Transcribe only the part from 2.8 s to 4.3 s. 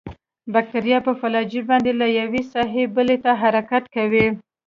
بلې ته حرکت کوي.